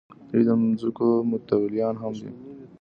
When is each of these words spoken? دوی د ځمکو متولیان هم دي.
دوی 0.31 0.43
د 0.47 0.49
ځمکو 0.81 1.07
متولیان 1.29 1.95
هم 2.01 2.13
دي. 2.21 2.29